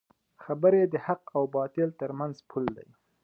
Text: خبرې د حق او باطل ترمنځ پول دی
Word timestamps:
خبرې 0.43 0.81
د 0.91 0.95
حق 1.05 1.21
او 1.35 1.43
باطل 1.55 1.89
ترمنځ 1.99 2.35
پول 2.49 2.65
دی 2.77 2.87